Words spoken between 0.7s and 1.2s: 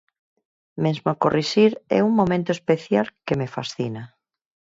Mesmo